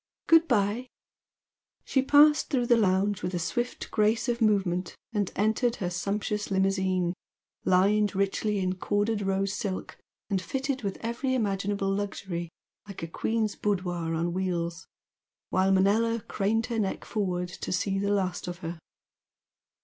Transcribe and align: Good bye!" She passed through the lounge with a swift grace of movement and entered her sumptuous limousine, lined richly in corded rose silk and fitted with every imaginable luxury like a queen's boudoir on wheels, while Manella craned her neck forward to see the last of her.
Good 0.25 0.47
bye!" 0.47 0.87
She 1.85 2.01
passed 2.01 2.49
through 2.49 2.65
the 2.65 2.75
lounge 2.75 3.21
with 3.21 3.35
a 3.35 3.37
swift 3.37 3.91
grace 3.91 4.27
of 4.27 4.41
movement 4.41 4.95
and 5.13 5.31
entered 5.35 5.75
her 5.75 5.91
sumptuous 5.91 6.49
limousine, 6.49 7.13
lined 7.65 8.15
richly 8.15 8.57
in 8.57 8.73
corded 8.77 9.21
rose 9.21 9.53
silk 9.53 9.99
and 10.27 10.41
fitted 10.41 10.81
with 10.81 10.97
every 11.01 11.35
imaginable 11.35 11.93
luxury 11.93 12.49
like 12.87 13.03
a 13.03 13.07
queen's 13.07 13.55
boudoir 13.55 14.15
on 14.15 14.33
wheels, 14.33 14.87
while 15.51 15.71
Manella 15.71 16.21
craned 16.21 16.65
her 16.65 16.79
neck 16.79 17.05
forward 17.05 17.49
to 17.61 17.71
see 17.71 17.99
the 17.99 18.09
last 18.09 18.47
of 18.47 18.57
her. 18.65 18.79